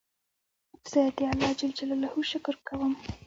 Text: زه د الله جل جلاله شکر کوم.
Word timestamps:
زه 0.91 1.01
د 1.17 1.19
الله 1.31 1.51
جل 1.59 1.71
جلاله 1.77 2.09
شکر 2.31 2.55
کوم. 2.67 2.93